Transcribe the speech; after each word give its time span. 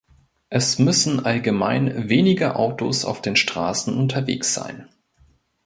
Es 0.49 0.79
müssen 0.79 1.27
allgemein 1.27 2.09
weniger 2.09 2.57
Autos 2.57 3.05
auf 3.05 3.21
den 3.21 3.35
Straßen 3.35 3.95
unterwegs 3.95 4.51
sein. 4.51 4.89